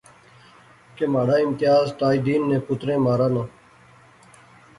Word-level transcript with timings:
کہ 0.95 1.05
مہاڑا 1.13 1.35
امتیاز 1.45 1.85
تاج 1.99 2.15
دین 2.25 2.41
نے 2.49 2.57
پتریں 2.67 2.99
مارانا 3.05 3.43